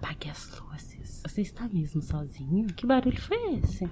[0.00, 1.22] Apague as luzes.
[1.26, 2.66] Você está mesmo sozinho?
[2.68, 3.88] Que barulho foi esse?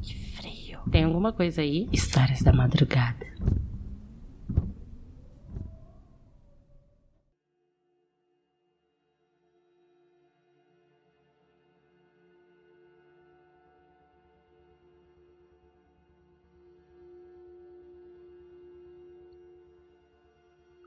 [0.00, 0.80] Que frio.
[0.90, 1.88] Tem alguma coisa aí?
[1.92, 3.26] Histórias da madrugada.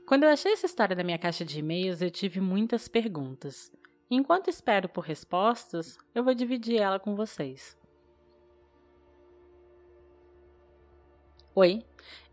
[0.06, 3.70] Quando eu achei essa história da minha caixa de e-mails, eu tive muitas perguntas.
[4.10, 7.76] Enquanto espero por respostas, eu vou dividir ela com vocês.
[11.54, 11.84] Oi,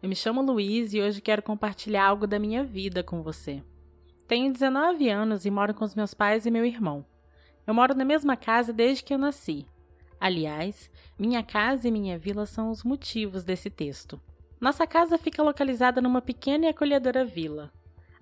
[0.02, 3.62] eu me chamo Luiz e hoje quero compartilhar algo da minha vida com você.
[4.26, 7.06] Tenho 19 anos e moro com os meus pais e meu irmão.
[7.68, 9.68] Eu moro na mesma casa desde que eu nasci.
[10.18, 14.22] Aliás, minha casa e minha vila são os motivos desse texto.
[14.62, 17.74] Nossa casa fica localizada numa pequena e acolhedora vila.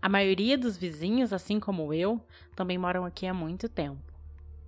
[0.04, 2.20] A maioria dos vizinhos, assim como eu,
[2.58, 4.02] também moram aqui há muito tempo.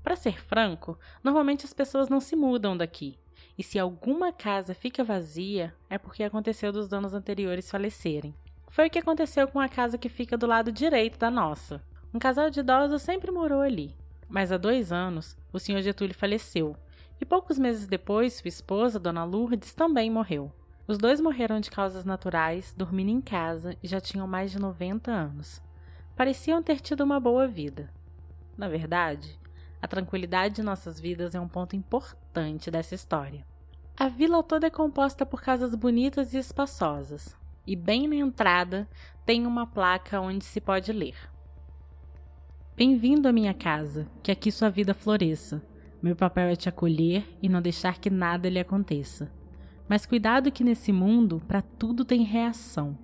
[0.01, 3.19] Para ser franco, normalmente as pessoas não se mudam daqui.
[3.57, 8.33] E se alguma casa fica vazia, é porque aconteceu dos donos anteriores falecerem.
[8.69, 11.83] Foi o que aconteceu com a casa que fica do lado direito da nossa.
[12.13, 13.93] Um casal de idosos sempre morou ali.
[14.29, 16.77] Mas há dois anos, o senhor Getúlio faleceu.
[17.19, 20.49] E poucos meses depois, sua esposa, Dona Lourdes, também morreu.
[20.87, 25.11] Os dois morreram de causas naturais, dormindo em casa e já tinham mais de 90
[25.11, 25.61] anos.
[26.15, 27.89] Pareciam ter tido uma boa vida.
[28.55, 29.39] Na verdade,
[29.81, 33.45] a tranquilidade de nossas vidas é um ponto importante dessa história.
[33.97, 38.87] A vila toda é composta por casas bonitas e espaçosas, e bem na entrada
[39.25, 41.15] tem uma placa onde se pode ler:
[42.75, 45.63] Bem-vindo à minha casa, que aqui sua vida floresça.
[46.01, 49.31] Meu papel é te acolher e não deixar que nada lhe aconteça.
[49.87, 52.97] Mas cuidado que nesse mundo, para tudo tem reação.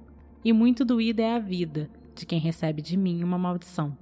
[0.44, 3.96] E muito doída é a vida de quem recebe de mim uma maldição.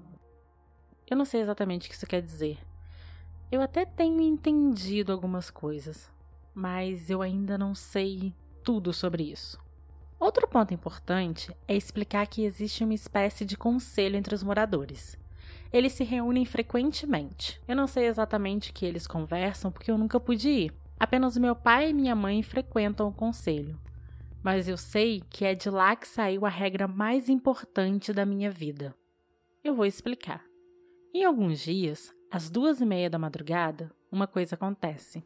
[1.09, 2.57] Eu não sei exatamente o que isso quer dizer.
[3.51, 6.09] Eu até tenho entendido algumas coisas,
[6.53, 9.59] mas eu ainda não sei tudo sobre isso.
[10.19, 15.17] Outro ponto importante é explicar que existe uma espécie de conselho entre os moradores.
[15.73, 17.59] Eles se reúnem frequentemente.
[17.67, 21.55] Eu não sei exatamente o que eles conversam porque eu nunca pude ir, Apenas meu
[21.55, 23.79] pai e minha mãe frequentam o conselho,
[24.43, 28.51] mas eu sei que é de lá que saiu a regra mais importante da minha
[28.51, 28.93] vida.
[29.63, 30.43] Eu vou explicar.
[31.13, 35.23] Em alguns dias, às duas e meia da madrugada, uma coisa acontece.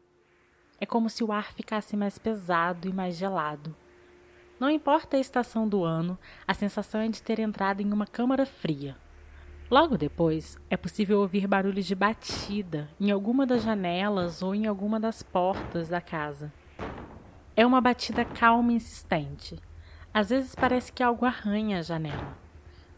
[0.80, 3.74] É como se o ar ficasse mais pesado e mais gelado.
[4.60, 8.46] Não importa a estação do ano, a sensação é de ter entrado em uma câmara
[8.46, 8.96] fria.
[9.70, 15.00] Logo depois, é possível ouvir barulhos de batida em alguma das janelas ou em alguma
[15.00, 16.52] das portas da casa.
[17.56, 19.58] É uma batida calma e insistente.
[20.12, 22.36] Às vezes parece que algo arranha a janela.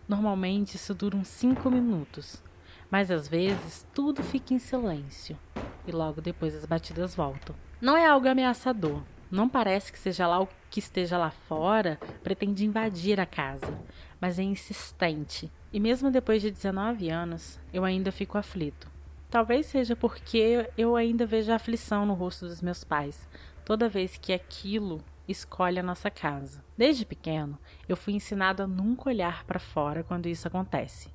[0.09, 2.43] Normalmente isso dura uns cinco minutos,
[2.91, 5.39] mas às vezes tudo fica em silêncio
[5.87, 7.55] e logo depois as batidas voltam.
[7.81, 12.65] Não é algo ameaçador, não parece que seja lá o que esteja lá fora pretende
[12.65, 13.79] invadir a casa,
[14.21, 15.51] mas é insistente.
[15.77, 18.91] E mesmo depois de 19 anos, eu ainda fico aflito.
[19.29, 23.29] Talvez seja porque eu ainda vejo a aflição no rosto dos meus pais,
[23.63, 26.65] toda vez que aquilo escolhe a nossa casa.
[26.79, 31.11] Desde pequeno, eu fui ensinado a nunca olhar para fora quando isso acontece.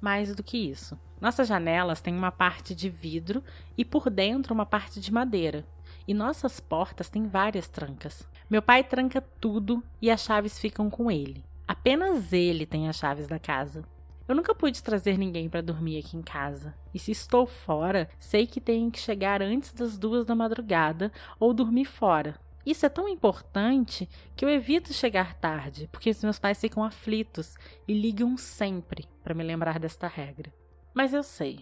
[0.00, 3.42] Mais do que isso, nossas janelas têm uma parte de vidro
[3.76, 5.66] e por dentro uma parte de madeira,
[6.06, 8.24] e nossas portas têm várias trancas.
[8.48, 11.44] Meu pai tranca tudo e as chaves ficam com ele.
[11.66, 13.82] Apenas ele tem as chaves da casa.
[14.26, 16.74] Eu nunca pude trazer ninguém para dormir aqui em casa.
[16.94, 21.52] E se estou fora, sei que tenho que chegar antes das duas da madrugada ou
[21.52, 22.38] dormir fora.
[22.64, 27.54] Isso é tão importante que eu evito chegar tarde, porque os meus pais ficam aflitos
[27.86, 30.50] e ligam sempre para me lembrar desta regra.
[30.94, 31.60] Mas eu sei,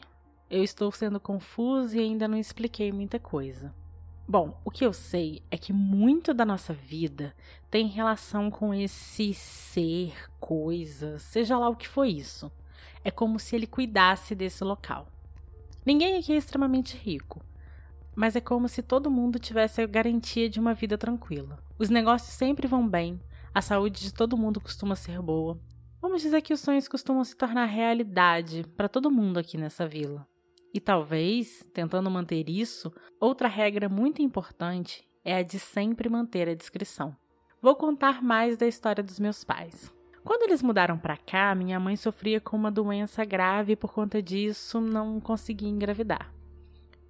[0.49, 3.75] eu estou sendo confuso e ainda não expliquei muita coisa.
[4.27, 7.35] Bom, o que eu sei é que muito da nossa vida
[7.71, 12.51] tem relação com esse ser, coisa, seja lá o que foi isso.
[13.05, 15.09] É como se ele cuidasse desse local.
[15.85, 17.43] Ninguém aqui é extremamente rico,
[18.15, 21.59] mas é como se todo mundo tivesse a garantia de uma vida tranquila.
[21.77, 23.21] Os negócios sempre vão bem,
[23.53, 25.59] a saúde de todo mundo costuma ser boa.
[26.01, 30.27] Vamos dizer que os sonhos costumam se tornar realidade para todo mundo aqui nessa vila.
[30.75, 36.55] E talvez, tentando manter isso, outra regra muito importante é a de sempre manter a
[36.55, 37.15] discrição.
[37.61, 39.93] Vou contar mais da história dos meus pais.
[40.25, 44.23] Quando eles mudaram para cá, minha mãe sofria com uma doença grave e por conta
[44.23, 46.33] disso não conseguia engravidar.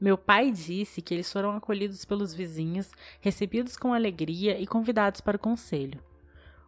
[0.01, 5.37] Meu pai disse que eles foram acolhidos pelos vizinhos, recebidos com alegria e convidados para
[5.37, 6.03] o conselho.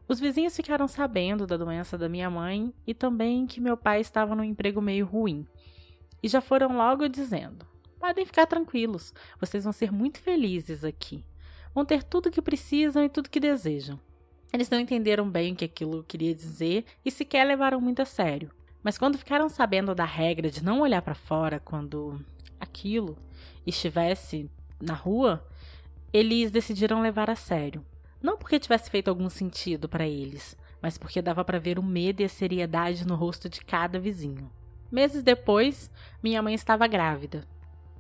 [0.07, 4.35] Os vizinhos ficaram sabendo da doença da minha mãe e também que meu pai estava
[4.35, 5.47] num emprego meio ruim,
[6.25, 7.67] e já foram logo dizendo:
[8.01, 11.23] Podem ficar tranquilos, vocês vão ser muito felizes aqui.
[11.75, 14.01] Vão ter tudo o que precisam e tudo o que desejam.
[14.51, 18.51] Eles não entenderam bem o que aquilo queria dizer e sequer levaram muito a sério.
[18.83, 22.19] Mas quando ficaram sabendo da regra de não olhar para fora quando
[22.59, 23.19] aquilo
[23.67, 24.51] estivesse
[24.81, 25.47] na rua,
[26.11, 27.85] eles decidiram levar a sério.
[28.23, 32.23] Não porque tivesse feito algum sentido para eles, mas porque dava para ver o medo
[32.23, 34.51] e a seriedade no rosto de cada vizinho.
[34.91, 35.91] Meses depois,
[36.23, 37.45] minha mãe estava grávida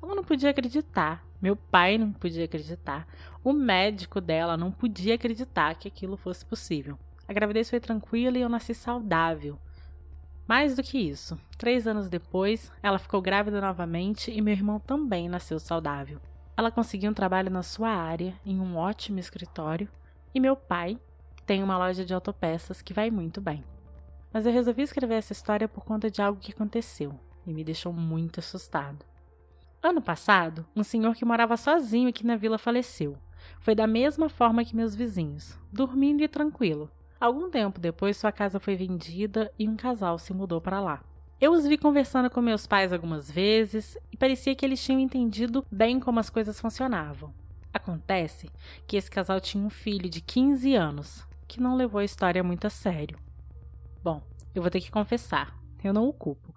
[0.05, 1.25] ela não podia acreditar.
[1.41, 3.07] Meu pai não podia acreditar.
[3.43, 6.99] O médico dela não podia acreditar que aquilo fosse possível.
[7.27, 9.59] A gravidez foi tranquila e eu nasci saudável.
[10.47, 15.29] Mais do que isso, três anos depois, ela ficou grávida novamente e meu irmão também
[15.29, 16.21] nasceu saudável.
[16.55, 19.89] Ela conseguiu um trabalho na sua área, em um ótimo escritório,
[20.35, 20.99] e meu pai
[21.47, 23.65] tem uma loja de autopeças que vai muito bem.
[24.35, 27.17] Mas eu resolvi escrever essa história por conta de algo que aconteceu
[27.47, 29.05] e me deixou muito assustado.
[29.81, 33.17] Ano passado, um senhor que morava sozinho aqui na vila faleceu.
[33.61, 36.91] Foi da mesma forma que meus vizinhos, dormindo e tranquilo.
[37.21, 41.01] Algum tempo depois, sua casa foi vendida e um casal se mudou para lá.
[41.41, 45.65] Eu os vi conversando com meus pais algumas vezes e parecia que eles tinham entendido
[45.71, 47.33] bem como as coisas funcionavam.
[47.73, 48.51] Acontece
[48.85, 52.67] que esse casal tinha um filho de 15 anos, que não levou a história muito
[52.67, 53.17] a sério.
[54.05, 54.23] Bom,
[54.55, 56.55] eu vou ter que confessar, eu não o culpo.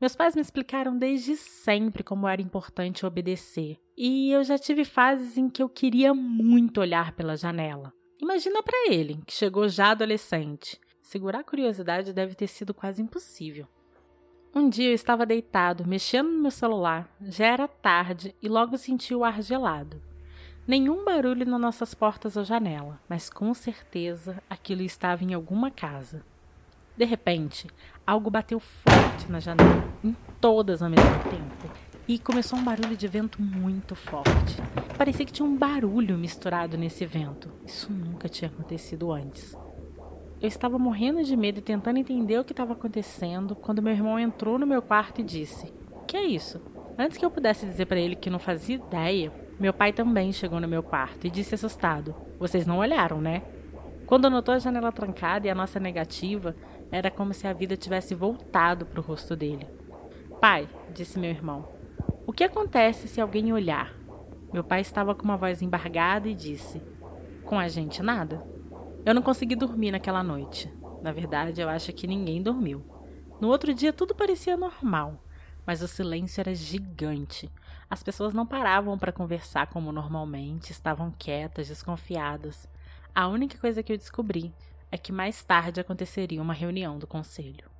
[0.00, 5.38] Meus pais me explicaram desde sempre como era importante obedecer, e eu já tive fases
[5.38, 7.92] em que eu queria muito olhar pela janela.
[8.20, 10.76] Imagina para ele, que chegou já adolescente.
[11.00, 13.68] Segurar a curiosidade deve ter sido quase impossível.
[14.52, 19.14] Um dia eu estava deitado, mexendo no meu celular, já era tarde e logo senti
[19.14, 20.02] o ar gelado.
[20.66, 26.24] Nenhum barulho nas nossas portas ou janela, mas com certeza aquilo estava em alguma casa.
[26.98, 27.68] De repente,
[28.04, 31.72] algo bateu forte na janela, em todas ao mesmo tempo,
[32.08, 34.56] e começou um barulho de vento muito forte.
[34.96, 37.52] Parecia que tinha um barulho misturado nesse vento.
[37.64, 39.56] Isso nunca tinha acontecido antes.
[40.42, 44.18] Eu estava morrendo de medo e tentando entender o que estava acontecendo quando meu irmão
[44.18, 45.72] entrou no meu quarto e disse:
[46.04, 46.60] Que é isso?
[46.98, 50.58] Antes que eu pudesse dizer para ele que não fazia ideia, meu pai também chegou
[50.58, 53.44] no meu quarto e disse assustado: Vocês não olharam, né?
[54.08, 56.56] Quando notou a janela trancada e a nossa negativa,
[56.90, 59.68] era como se a vida tivesse voltado para o rosto dele.
[60.40, 61.68] Pai, disse meu irmão,
[62.26, 63.94] o que acontece se alguém olhar?
[64.50, 66.80] Meu pai estava com uma voz embargada e disse:
[67.44, 68.42] Com a gente nada.
[69.04, 70.72] Eu não consegui dormir naquela noite.
[71.02, 72.82] Na verdade, eu acho que ninguém dormiu.
[73.38, 75.22] No outro dia, tudo parecia normal,
[75.66, 77.50] mas o silêncio era gigante.
[77.90, 82.66] As pessoas não paravam para conversar como normalmente, estavam quietas, desconfiadas.
[83.14, 84.52] A única coisa que eu descobri
[84.90, 87.70] é que mais tarde aconteceria uma reunião do conselho.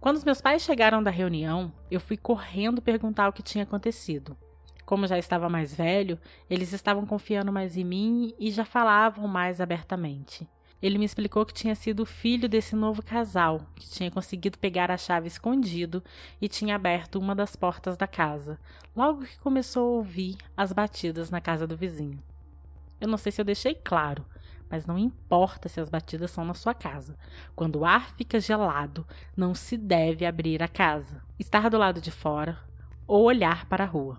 [0.00, 4.36] Quando os meus pais chegaram da reunião, eu fui correndo perguntar o que tinha acontecido.
[4.84, 6.18] Como já estava mais velho,
[6.50, 10.46] eles estavam confiando mais em mim e já falavam mais abertamente.
[10.82, 14.98] Ele me explicou que tinha sido filho desse novo casal, que tinha conseguido pegar a
[14.98, 16.02] chave escondido
[16.40, 18.58] e tinha aberto uma das portas da casa,
[18.94, 22.20] logo que começou a ouvir as batidas na casa do vizinho.
[23.00, 24.26] Eu não sei se eu deixei claro,
[24.72, 27.14] mas não importa se as batidas são na sua casa.
[27.54, 32.10] Quando o ar fica gelado, não se deve abrir a casa, estar do lado de
[32.10, 32.58] fora
[33.06, 34.18] ou olhar para a rua.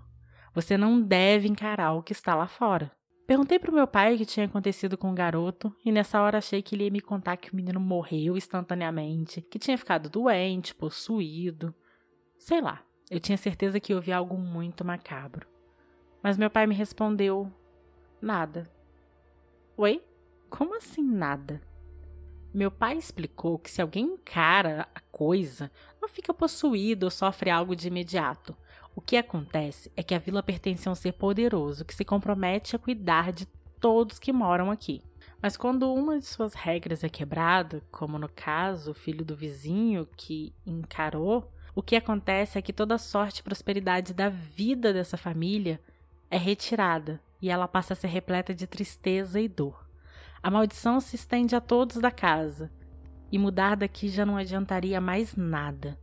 [0.54, 2.92] Você não deve encarar o que está lá fora.
[3.26, 6.38] Perguntei para o meu pai o que tinha acontecido com o garoto e nessa hora
[6.38, 10.72] achei que ele ia me contar que o menino morreu instantaneamente, que tinha ficado doente,
[10.72, 11.74] possuído.
[12.38, 12.80] Sei lá,
[13.10, 15.48] eu tinha certeza que ouvi algo muito macabro.
[16.22, 17.50] Mas meu pai me respondeu:
[18.22, 18.70] nada.
[19.76, 20.00] Oi?
[20.56, 21.60] Como assim nada?
[22.54, 25.68] Meu pai explicou que se alguém encara a coisa,
[26.00, 28.56] não fica possuído ou sofre algo de imediato.
[28.94, 32.76] O que acontece é que a vila pertence a um ser poderoso que se compromete
[32.76, 33.46] a cuidar de
[33.80, 35.02] todos que moram aqui.
[35.42, 40.06] Mas quando uma de suas regras é quebrada, como no caso o filho do vizinho
[40.16, 45.16] que encarou, o que acontece é que toda a sorte e prosperidade da vida dessa
[45.16, 45.80] família
[46.30, 49.83] é retirada e ela passa a ser repleta de tristeza e dor.
[50.44, 52.70] A maldição se estende a todos da casa,
[53.32, 55.98] e mudar daqui já não adiantaria mais nada.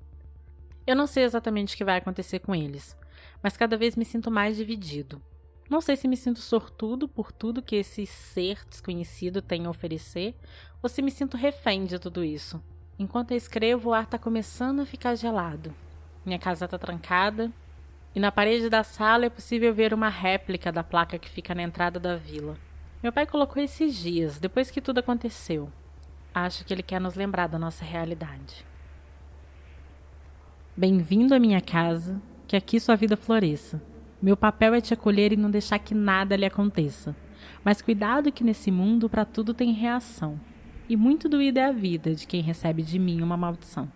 [0.88, 2.98] Eu não sei exatamente o que vai acontecer com eles,
[3.44, 5.22] mas cada vez me sinto mais dividido.
[5.70, 10.34] Não sei se me sinto sortudo por tudo que esse ser desconhecido tem a oferecer,
[10.82, 12.60] ou se me sinto refém de tudo isso.
[12.98, 15.72] Enquanto eu escrevo, o ar está começando a ficar gelado.
[16.26, 17.52] Minha casa está trancada,
[18.16, 21.62] e na parede da sala é possível ver uma réplica da placa que fica na
[21.62, 22.58] entrada da vila.
[23.02, 25.72] Meu pai colocou esses dias, depois que tudo aconteceu.
[26.36, 28.64] Acho que ele quer nos lembrar da nossa realidade.
[30.78, 33.82] Bem-vindo à minha casa, que aqui sua vida floresça.
[34.22, 37.16] Meu papel é te acolher e não deixar que nada lhe aconteça.
[37.64, 40.40] Mas cuidado que nesse mundo para tudo tem reação.
[40.88, 43.92] E muito doída é a vida de quem recebe de mim uma maldição.